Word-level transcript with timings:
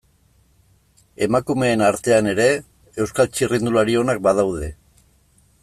Emakumeen 1.25 1.83
artean 1.87 2.31
ere, 2.33 2.47
Euskal 3.05 3.29
txirrindulari 3.35 3.99
onak 4.01 4.25
badaude. 4.31 4.71